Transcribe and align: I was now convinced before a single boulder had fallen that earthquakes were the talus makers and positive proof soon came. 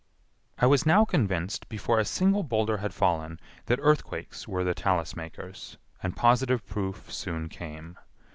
I 0.57 0.65
was 0.65 0.83
now 0.83 1.05
convinced 1.05 1.69
before 1.69 1.99
a 1.99 2.05
single 2.05 2.41
boulder 2.41 2.77
had 2.77 2.91
fallen 2.91 3.39
that 3.67 3.77
earthquakes 3.83 4.47
were 4.47 4.63
the 4.63 4.73
talus 4.73 5.15
makers 5.15 5.77
and 6.01 6.17
positive 6.17 6.65
proof 6.65 7.13
soon 7.13 7.49
came. 7.49 7.99